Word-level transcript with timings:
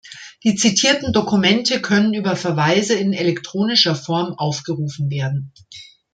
Die 0.43 0.55
zitierten 0.55 1.13
Dokumente 1.13 1.79
können 1.79 2.15
über 2.15 2.35
Verweise 2.35 2.95
in 2.95 3.13
elektronischer 3.13 3.93
Form 3.95 4.33
aufgerufen 4.33 5.11
werden. 5.11 5.53